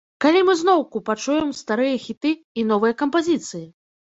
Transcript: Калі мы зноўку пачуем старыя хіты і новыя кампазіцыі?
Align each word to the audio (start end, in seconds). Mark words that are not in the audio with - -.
Калі 0.23 0.39
мы 0.45 0.53
зноўку 0.61 1.01
пачуем 1.09 1.51
старыя 1.59 2.01
хіты 2.07 2.33
і 2.63 2.67
новыя 2.73 2.99
кампазіцыі? 3.03 3.65